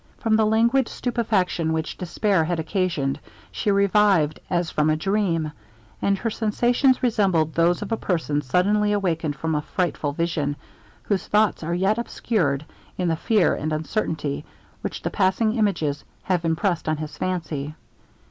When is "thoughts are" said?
11.27-11.75